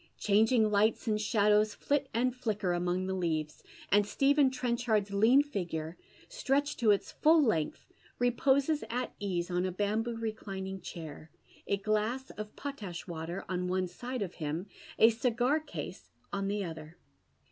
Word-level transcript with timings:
Changing 0.17 0.71
lights 0.71 1.05
and 1.07 1.21
shadows 1.21 1.75
Hit 1.87 2.09
and 2.11 2.33
Uicker 2.33 2.75
among 2.75 3.05
the 3.05 3.13
leaves, 3.13 3.63
and 3.91 4.03
Stephen 4.03 4.49
Trencliard's 4.49 5.11
lean 5.13 5.43
figure, 5.43 5.95
stretched 6.27 6.79
to 6.79 6.89
its 6.89 7.11
full 7.11 7.39
length, 7.39 7.85
reposes 8.17 8.83
at 8.89 9.13
ease 9.19 9.51
on 9.51 9.63
a 9.63 9.71
bamboo 9.71 10.17
roclining 10.17 10.81
chair, 10.81 11.29
a 11.67 11.77
glass 11.77 12.31
of 12.31 12.55
potash 12.55 13.05
water 13.05 13.45
on 13.47 13.67
one 13.67 13.87
side 13.87 14.23
of 14.23 14.33
him, 14.41 14.65
a 14.97 15.11
cigar 15.11 15.59
case 15.59 16.09
on 16.33 16.47
tlie 16.49 16.67
other. 16.67 16.97